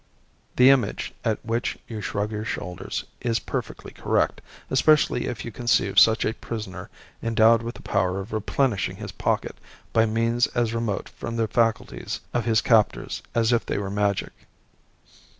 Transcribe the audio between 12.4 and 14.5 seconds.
his captors as if they were magic.